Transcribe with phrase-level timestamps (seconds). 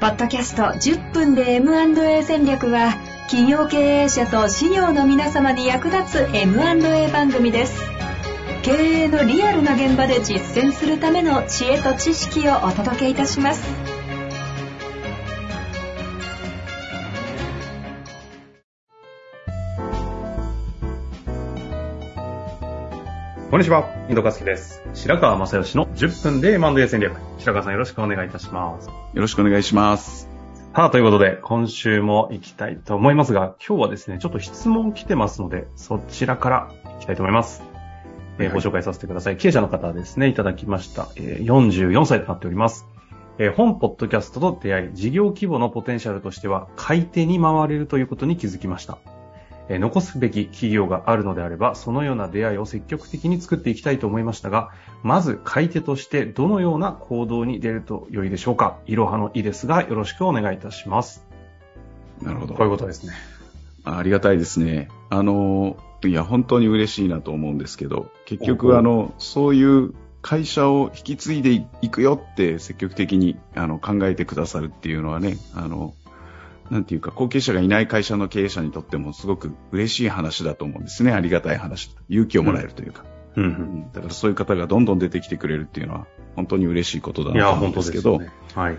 [0.00, 2.94] ポッドキャスト10分で M&A 戦略は
[3.28, 7.78] 企業経営者と事業の皆様に役立つ M&A 番組です。
[8.62, 13.99] 経営のリアルな現場で実践するための知恵と知識をお届けいたします。
[23.50, 24.80] こんにちは、井戸和樹です。
[24.94, 27.16] 白川正義の10分で M&A 戦略。
[27.38, 28.86] 白川さんよろしくお願いいたします。
[28.86, 30.28] よろしくお願いします。
[30.72, 37.64] さあ、ということで、今週も行きたいと思いますが、今日はですね、ちょっと質問来てますので、そちらから行きたいと思います。
[38.38, 39.36] えーはいご紹介させてください。
[39.36, 41.08] 経営者の方ですね、いただきました。
[41.16, 42.86] えー44歳となっております。
[43.38, 48.98] えー本ポッドキャストと出会い、事業規模のポテンシャルとしては、買い手に回れるということに気づきました。
[49.70, 54.72] えー残すべき企業があるのであれば、そのような出会いを積極的に作っていきたいと思いましたが、
[55.04, 58.78] まず買い手としてどのような行動に出ると良いでしょうか？
[58.86, 61.24] いろはのいですが、よろしくお願いいたします。
[62.20, 62.54] なるほど。
[62.54, 63.14] こういうことですね。
[63.84, 64.88] あありがたいですね。
[65.08, 75.94] あの、いや、本当に嬉しいなと思うんですけど、結局、あの、そういう会社を引き継いでいくよって積極的にあの考えてくださるっていうのはね、あの、
[76.70, 81.12] なんていうか、後継者がいない会社の経営者にとってもすごく嬉しい話だと思うんですね。
[81.12, 81.94] ありがたい話。
[82.08, 83.04] 勇気をもらえるというか。
[83.36, 83.46] うんう。
[83.46, 88.36] うんんだからそういう方がどんどん出てきてくれるっていうのは、本当に嬉しいことだいや、なと思うん本当ですけど、ですよね。
[88.54, 88.78] はい。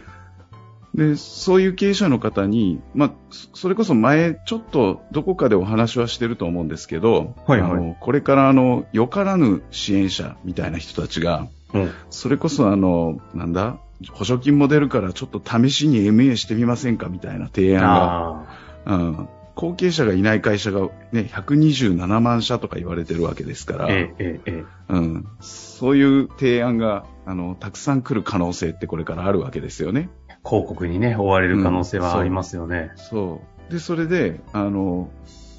[0.93, 11.91] で、そういう経営者の方に、まあ、そそれこそ前、ちょっとどこかでお話はしてると思うんですけど、はいはいあのこれからあの、よからぬ支援者みたいな人たちが、うん。
[12.09, 13.77] それこそあの、なんだ、
[14.09, 18.45] 補助金も出るからちょっと試しに MA してみませんかみたいな提案が、
[18.85, 23.91] あうん、後継者がいない会社がね、127万社とか言われてるわけですから、あ。
[23.91, 30.09] ええ、うん、そういう提案が、あの、たくさん来る可能性ってこれからあるわけですよね。
[30.29, 30.37] え。
[30.43, 32.91] 広告にね、追われる可能性はありますよね。
[32.95, 33.71] そう。
[33.71, 35.09] で、それで、あの、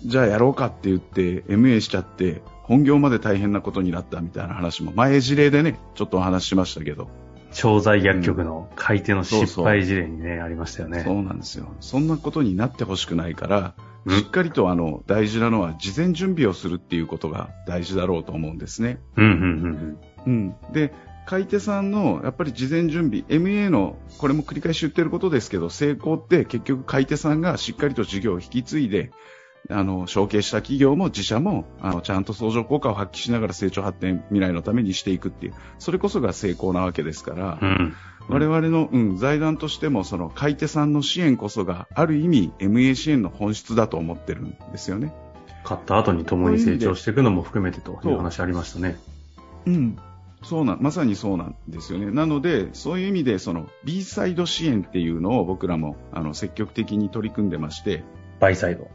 [0.04, 7.08] じゃあやろうかって言って MA しちゃって、本業まで大変なことになったみたいな話も、前事例でね、ちょっとお話ししましたけど、
[7.52, 11.02] 調剤薬局の買い手の失敗事例にね、ありましたよね。
[11.04, 11.74] そうなんですよ。
[11.80, 18.98] そんなことになってほしくないから、うんしっかりとあの、大事なのは事前準備をするっていうことが大事だろうと思うんですね。
[19.16, 20.54] うん、うん、うんうん。
[20.72, 20.92] で、
[21.24, 29.12] 買い手さんの、やっぱり事前準備、MA の、これも繰り返し言ってることですけど、成功って結局買い手さんがしっかりと事業を引き継いで、
[29.70, 37.68] あの、承継した企業も自社も、あの、ちゃんと相乗効果を発揮しながら成長発展未来のためにしていくっていう、それこそが成功なわけですから、うん。
[37.68, 37.94] うん。
[38.28, 45.12] 我々の、うん、財団としても、その買い手さんの支援こそが、ある意味、MA 支援の本質だと思ってるんですよね。
[45.64, 48.96] 買った後に共に成長していくのも含めてという話ありましたね。
[49.66, 49.96] うん。
[50.42, 52.10] そうなん、まさにそうなんですよね。
[52.10, 58.02] なので、そういう意味で、その B サイド支援っていうのを僕らも、あの、積極的に取り組んでまして、
[58.40, 58.90] バイサイド。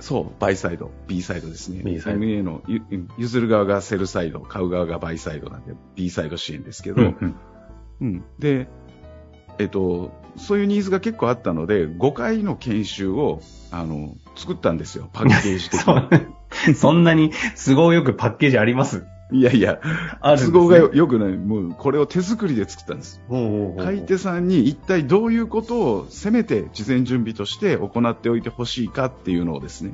[0.00, 1.82] そう、バイサイド、B サイドですね。
[1.84, 2.82] B サイド MA のゆ
[3.18, 7.02] 譲る側がセルサイド、買う側がバイサイドなんで、B サイド支援ですけど、
[8.00, 8.24] うん。
[8.38, 8.68] で、
[9.58, 13.40] えっと、そういうニーズが結構あったので、5回の研修を、
[13.72, 15.80] あの、作ったんですよ、パッケージ的
[16.68, 16.74] に。
[16.76, 17.32] そんなに
[17.66, 19.04] 都合よくパッケージあります？
[19.30, 19.80] いやいや、
[20.20, 21.36] あるね都合がよよくない。
[21.36, 23.20] もう、これを手作りで作ったんです。
[23.28, 29.92] ほうほうほう買い手さんに一体どういうことをせめて事前準備として行っておいてほしいかっていうのをですね、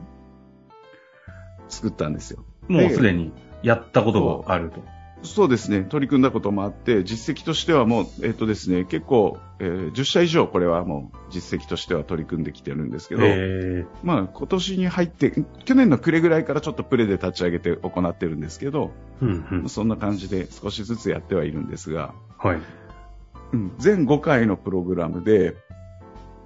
[1.69, 2.45] 作ったんですよ。
[2.69, 4.94] もうすでにやったことがあると。
[5.25, 15.33] そうですね、取り組んだこともあって、実績としてはもう、えっ、とですね、結構、えー10社以上これはもう実績としては取り組んできてるんですけど、えまあ今年に入って、
[15.65, 19.69] 去年の暮れぐらいからちょっとプレで立ち上げて行ってるんですけど、ー、うんうん。
[19.69, 22.59] そんな感じで少しずつやってはいるんですが、はい。
[23.53, 25.57] うん全5回のプログラムで、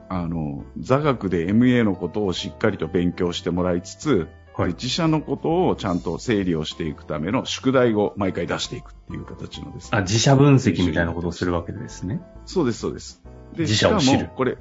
[0.08, 9.98] あの、座学で MA のことをしっかりと勉強してもらいつつ、はいで自社のことをちゃんと整理をしていくための宿題を毎回出していくっていう形のですね。
[9.98, 12.20] あ、自社分析みたいなことをするわけですね。
[12.44, 13.22] そうです、そうです。
[13.54, 14.58] で、自社を知るしかもこれ、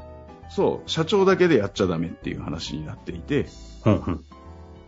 [0.49, 3.47] そう、社長だけでやっちゃダメっていう話になっていて、
[3.85, 4.25] うんうん。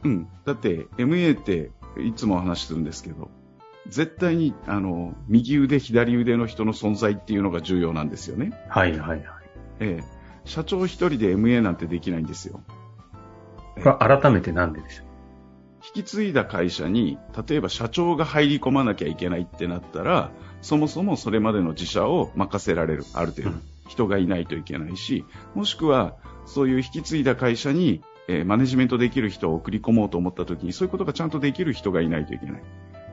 [0.04, 0.28] うん。
[0.45, 3.31] だって、MA っていつもお話しするんですけど、
[3.88, 8.51] 絶対に、あの、右腕、左腕の人の存在っていうのが重要なんですよね。
[8.69, 9.24] はいはいはい。
[9.80, 10.04] ええ。
[10.45, 12.62] 社長一人で MA なんてできないんですよ。
[13.84, 15.04] これ改めてなんででしょ
[15.96, 17.18] 引き継いだ会社に、
[17.48, 20.31] 例えば社長が入り込まなきゃいけないってなったら、
[20.62, 23.62] そもそもそれまでの自社を任せられる、ある程度うん。
[23.88, 26.16] 人がいないといけないし、もしくは、
[26.46, 32.64] そういう引き継いだ会社に、えーマネジメントできる人を送り込もうと思った時に、そういうことがちゃんとできる人がいないといけない。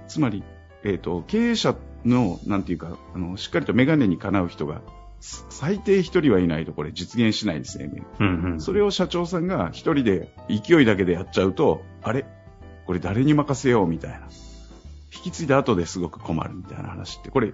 [0.09, 0.43] つまり、
[0.85, 1.75] えっ、と、経営者
[2.05, 4.83] の、なんていうか、あの、しっかりとメガネにかなう人が
[5.21, 7.91] 最低一人はいないとこれ実現しないんですね、
[8.21, 8.61] うんうん。
[8.61, 12.25] それを社長さんが一人で勢いだけでやっちゃうと、あれ？
[12.87, 14.21] これ誰に任せようみたいな。
[15.15, 17.53] 引き継いだ後ですごく困るみたいな話って、これ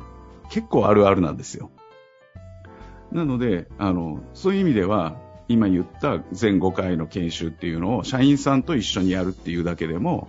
[0.50, 1.70] 結構あるあるなんですよ。
[3.12, 5.16] なので、あの、そういう意味では、
[5.48, 10.28] 今言った全5回の研修っていうのを社員さんと一緒にやるっていうだけでも、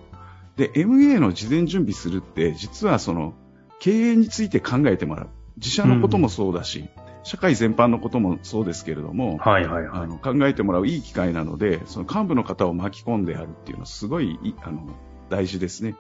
[0.57, 3.33] で、MA の事前準備するって、実はその、
[3.79, 5.29] 経営について考えてもらう。
[5.57, 6.89] 自社のこともそうだし、
[7.23, 10.01] 社会全般のこともそうですけれども、はいはいはい。
[10.03, 14.87] あの考えてもらういい機会なので、その幹部の方を巻き込んでやるっていうのはすごいいあの
[15.29, 15.95] 大事ですね。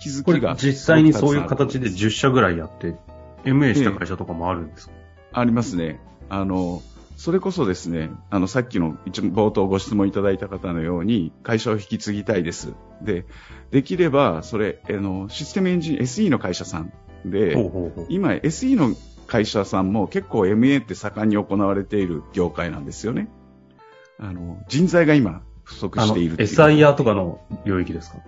[0.00, 0.54] 気づきが。
[0.56, 2.96] 実際にそういう形でたくさん10社ぐらいやって、
[3.44, 4.92] MA した会社とかもあるんですか、
[5.32, 6.00] ありますね。
[6.28, 6.82] あの、
[7.16, 12.74] それこそですね、あの、さっきの一番冒頭ご質問いただいた方のように、会社を引き継ぎたいです。
[13.02, 13.24] で、
[13.72, 16.92] できれば、それ、あの、システムエンジン、SE の会社さん
[17.24, 18.06] で、ほうほうほう。
[18.08, 18.94] 今 SE の
[19.28, 23.28] 会社さんも結構 MA って盛んに行われている業界なんですよね。
[24.18, 28.18] あの、人材が今不足しているっていう SIR とかの領域ですか？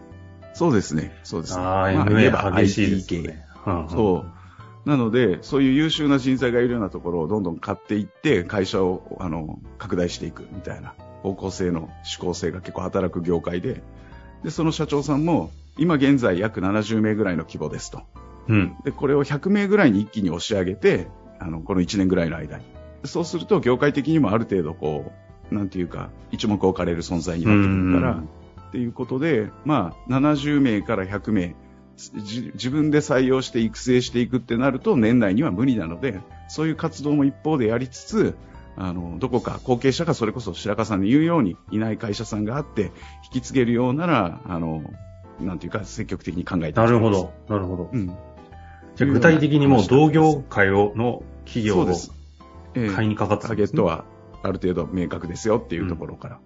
[0.55, 1.19] そうですね。
[1.25, 1.63] そうですね。
[1.65, 3.45] ああ、MA 激しいですね。
[3.67, 4.25] うんうんそ
[4.87, 4.89] う。
[4.89, 13.83] なので、そういう優秀な人材がいるようなところをどんどん買っていって、会社を、あの、拡大していくみたいな方向性の思考性が結構働く業界で、
[14.43, 18.03] で、その社長さんも、今現在約70名ぐらいの規模ですと。
[18.49, 18.77] うん。
[18.85, 21.09] で、これを100名ぐらいに一気に押し上げて、
[21.39, 22.65] あの、この1年ぐらいの間に。
[23.05, 25.13] そうすると、業界的にもある程度こ
[25.51, 28.29] う、なんていうか、一目置かれる存在になってくるからうん、
[28.69, 31.55] っていうことで、まあ、70名から100名、
[31.97, 38.35] じ自分で採用して育成していくってなると、年内には無理なので、そういう活動も一方でやりつつ、
[38.77, 42.93] あの、どこか後継者がそれこそ白川さんの言うようにいない会社さんがあって、
[43.33, 44.83] 引き継げるようなら、あの、
[45.41, 47.33] なんていうか積極的に考えてないるほど。。
[47.49, 47.91] なるほど。
[47.93, 48.15] うん。
[49.01, 51.87] じゃあ具体的にもう同業界をの企業を
[52.95, 53.73] 買いにかかったターんですね。
[53.73, 54.05] ゲットは
[54.43, 56.41] ある程度明確ですよっていうところから。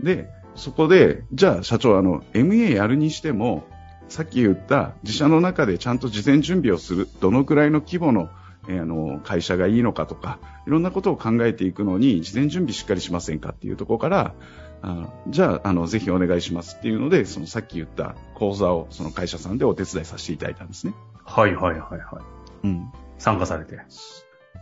[0.00, 3.64] で、そこで、じゃあ社長、あの、MA やるにしても、
[4.08, 8.28] さっき言った自社の中でちゃんと事前準備をする、どのくらいの規模の、
[8.68, 14.34] えーあの会社がいいのかとか、いろんなことを考えていくのに、事前準備しっかりしませんかっていうところから、
[14.82, 20.94] あじゃあ、あの、ぜひお願いしますっていうので、そのさっき言った講座をその会社さんでお手伝いさせていただいたんですね。
[21.24, 22.20] はいはいはいは
[22.64, 22.66] い。
[22.66, 22.92] うん。
[23.18, 23.78] 参加されて。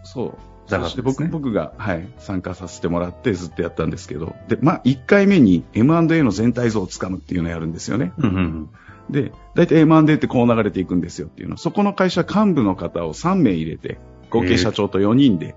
[0.02, 0.34] そう。
[0.68, 8.12] そして僕,、ね僕が、はい、参加させてもらってずっとやったんですけど、で、まあ、1回目に M&A の全体像をつかむっていうのをやるんですよね。
[8.18, 8.70] うんうんうん。
[9.10, 11.56] で、大体 M&A ってこう流れていくんですよっていうの。
[11.56, 13.98] そこの会社幹部の方を3名入れて、
[14.30, 15.54] 合計社長と4人で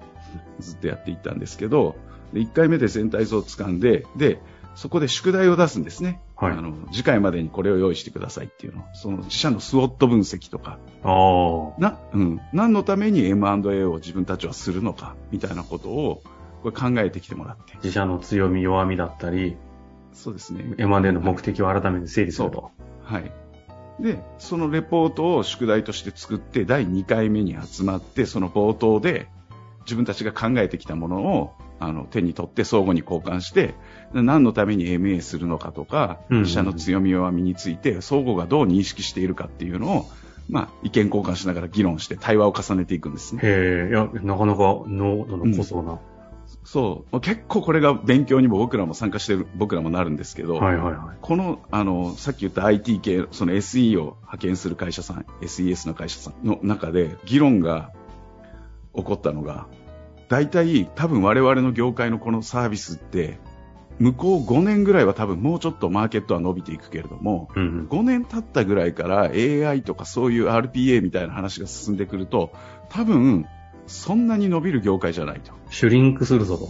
[0.59, 1.95] ずっとやっていったんですけど、
[2.33, 4.39] で1回目で全体像をつかんで、で、
[4.75, 6.21] そこで宿題を出すんですね。
[6.35, 8.85] はいあの、次回までにこれを用意してくださいっていうの。
[8.93, 10.79] その自社のスウォット分析とか。
[11.03, 12.41] な、うん。
[12.53, 16.23] 何のために M&A を自分たちはするのか、みたいなことを、
[16.63, 17.75] これ考えてきてもらって。
[17.83, 19.57] 自社の強み弱みだったり、
[20.13, 20.75] そうですね。
[20.77, 22.71] M&A の目的を改めて整理すると。
[23.03, 23.31] はい。
[23.99, 29.27] で、そのレポートを宿題として作って、第2回目に集まって、その冒頭で、
[29.89, 33.73] 自分たちが考えてきたものを、あの、手に取って相互に交換して、
[34.13, 40.09] 何のために MA するのかとか、うんうん自社の強み弱みについて、相互がどう認識しているかっていうのを、
[40.47, 43.41] まあ、意見交換しながら議論して対話を重ねていくんですね。
[43.43, 45.99] へえ、いや、なかなか濃度の濃そうな。
[46.63, 47.21] そう。
[47.21, 51.17] 結構これが勉強にも僕らも参加してる、僕らもなるんですけど、はいはいはい。
[51.21, 57.91] この、あの、さっき言った IT 系、その SE を派遣する会社さん、SES の会社さんの中で議論が
[58.95, 59.67] 起こったのが、
[60.29, 63.39] 大体多分我々の業界のこのサービスって、
[63.99, 67.87] 向こう5年ぐらいは多分もうちょっとマーケットは伸びていくけれども、うんうん。
[67.87, 72.53] 5年経ったぐらいから AI とかそういう RPA みたいな話が進んでくると、
[72.89, 73.45] 多分
[73.87, 75.51] そんなに伸びる業界じゃないと。
[75.69, 76.69] シュリンクするぞと。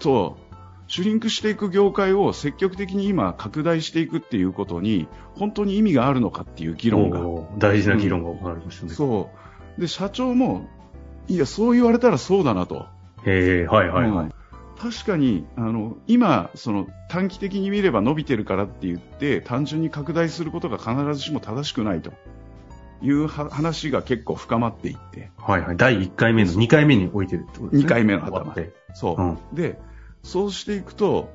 [0.00, 0.50] そう。
[0.88, 5.06] シュリンクしていく業界を積極的に今拡大していくっていうことに、
[5.36, 7.20] 本当に意味があるのかっていう議論が。
[7.58, 8.92] 大事な議論が行われましたね。
[8.92, 9.30] そ
[9.78, 9.80] う。
[9.80, 10.68] で、社長も、
[11.30, 12.86] いや、そう言われたらそうだなと。
[13.24, 14.24] へえ、はいはいはい。
[14.24, 14.34] うん
[14.80, 22.12] 確かに、あの、今、その短期的に見れば伸びてるからって言って、単純に拡大することが必ずしも正しくないと
[23.02, 25.76] いうは話が結構深まっていって、はいはい。
[25.76, 27.82] 第1回目の2回目に置いてるってことですね。
[27.82, 28.54] 二回目の頭。
[28.94, 29.22] そう。
[29.22, 29.78] うんで、
[30.22, 31.28] そうしていくと、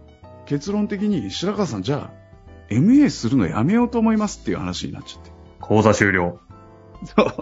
[0.47, 5.29] 結論的に白川さん、じゃあ、MA するのやめようと思いますっていう話になっちゃって。
[5.59, 6.39] 講座終了。
[7.03, 7.35] そう。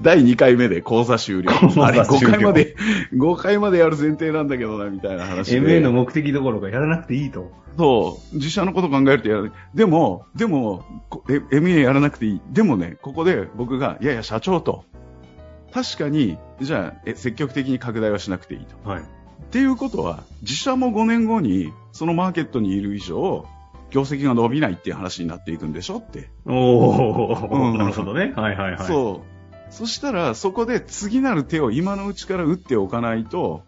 [0.00, 1.52] 第2回目で講座終了。
[1.52, 2.76] 講座あれ、終了5回まで、
[3.14, 5.60] 5回までやる前提なんだけどな、みたいな話で。
[5.60, 7.50] MA の目的どころかやらなくていいと。
[7.76, 8.36] そう。
[8.36, 9.52] 自社のこと考えるとやらない。
[9.74, 10.84] でも、でも、
[11.50, 12.40] MA やらなくていい。
[12.52, 14.84] でもね、ここで僕が、いやいや、社長と、
[15.72, 18.88] 確かに、じゃあ、え積極的に拡大はしなくていいと。
[18.88, 19.02] はい。
[19.02, 19.04] っ
[19.50, 23.46] ていうことは、自社も5年後に、そのマーケットにいる以上、
[23.90, 26.30] 業績が伸びないっていう話になっていくんでしょって。
[26.44, 28.32] おー、うんなるほどね。
[28.36, 28.86] はいはいはい。
[28.86, 29.72] そう。
[29.72, 33.62] そしたら、そこで次なる手を今のうちから打っておかないと、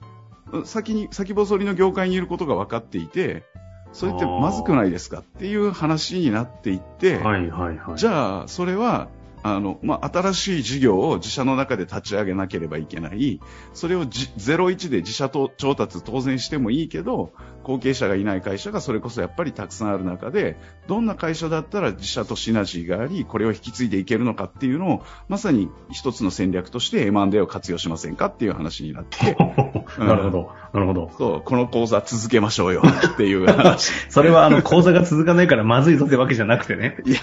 [0.64, 3.44] 先に、先細りの業界にいることが分かっていて、
[3.92, 7.98] それってまずくないですかっていう話になっていって、はいはいはい。
[7.98, 9.08] じゃあ、それは、
[9.42, 13.40] あの、まあ、新しい事業を自社の中で立ち上げなければいけない。
[13.72, 29.36] それをじ01で自社と調達当然してもいいけど、後継者がいない会社がそれこそやっぱりたくさんある中で、どんな会社だったら自社とシナジーがあり、これを引き継いでいけるのかっていうのを、まさに一つの戦略として M&A を活用しませんかっていう話になって、
[29.98, 30.50] なるほど。
[30.72, 31.10] なるほど。
[31.18, 33.92] そう、この講座続けましょうよっていう話。
[34.08, 36.96] それはあの、講座が続かないからまずいぞってわけじゃなくてね。
[37.04, 37.18] いや、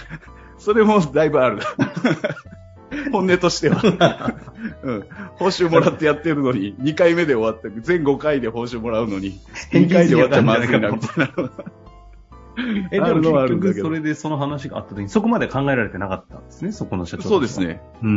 [0.57, 1.59] それもだいぶある。
[3.11, 3.81] 本音としては。
[4.83, 5.05] うん。
[5.35, 9.39] 報酬もらってやってるのに、2回目で終わって、全5回で報酬もらうのに、
[9.71, 11.51] 2回で終わっちゃまずいな、みたいな。
[12.91, 17.23] え、でも結局それでその話があった時にそこまで考えられてなかったんですね、そこの社長。
[17.23, 17.59] そうです。
[17.59, 17.81] ね。
[18.01, 18.09] うー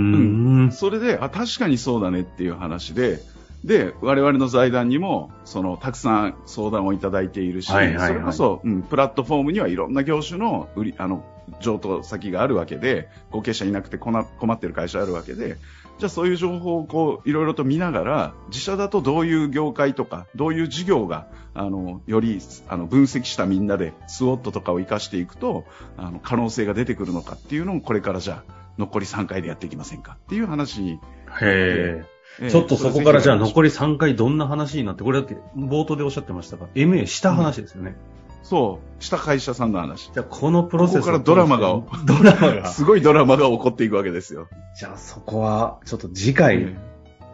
[0.66, 0.72] ん。
[0.72, 3.18] それで、あ、確かにそうだねっていう話で、
[3.64, 11.24] で、我々の財団にも、その、たくさん相談をいただいているし、はいはいはいそれこそ、うん、プラットフォームにはいろんな業種の売り、あの、
[11.60, 15.56] 譲渡先があるわけで、後継者いなくて困困ってる会社あるわけで、
[15.98, 25.64] じゃあそういう情報をこう、いろいろと見ながら、自社だとどういう業界とか、どういう事業が、あの、より、あの、分析したみんなで、スウォットとかを活かしていくと、
[25.96, 30.92] あの、可能性が出てくるのかっていうのを、これからじゃあ、残り3回でやっていきませんかっていう話に。
[30.92, 30.98] へ
[31.42, 32.17] え。
[32.40, 37.96] ええちょっとそこからじゃあ残り3回どんな話になって、これだって冒頭でおっしゃってましたが、MA した話ですよね。
[38.42, 40.10] そう、した会社さんの話。
[40.12, 42.66] じゃあこのプロセスをここからドラマがドラマが。
[42.72, 44.48] すごいドラマが起こっていくわけですよ。
[44.78, 46.76] じゃあそこは、ちょっと次回、え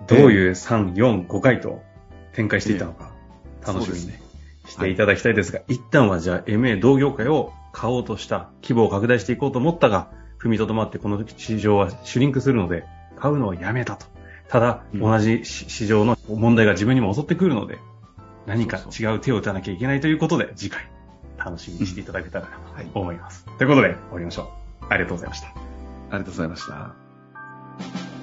[0.06, 1.82] どういう3、4、5回と
[2.32, 3.12] 展開していったのか、
[3.66, 4.12] 楽しみに
[4.66, 10.08] していただきたいですが、一旦はじゃあ MA 同業界を買おうとした、規模を拡大していこうと思ったが、
[10.42, 12.84] 踏みとどまってこの市場はシュリンクするので、
[13.16, 14.06] 買うのをやめたと。
[14.48, 17.78] ただ、うん同じ市市場の問題が自分にも襲ってくるので、
[18.46, 20.88] 何か違う手を打たなきゃいけないということで、次回、
[21.38, 23.44] 楽しみにしていただけたらなはいと思います。
[23.58, 24.86] ということで、終わりましょう。
[24.88, 25.48] ありがとうございました。
[25.48, 25.52] あ
[26.12, 28.13] りがとうございました。